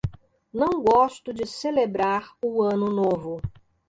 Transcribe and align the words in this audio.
Não 0.51 0.81
gosto 0.81 1.31
de 1.31 1.45
celebrar 1.45 2.31
o 2.41 2.63
ano 2.63 2.87
novo 2.91 3.39